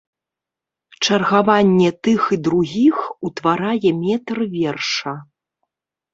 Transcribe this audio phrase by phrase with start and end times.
[1.03, 2.95] Чаргаванне тых і другіх
[3.31, 5.13] утварае метр верша.